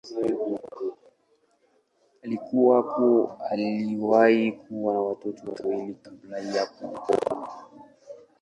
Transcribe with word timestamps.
Aliwahi 3.51 4.51
kuwa 4.51 4.93
na 4.93 5.01
watoto 5.01 5.51
wawili 5.69 5.93
kabla 6.03 6.39
ya 6.39 6.65
kuoa. 6.65 7.65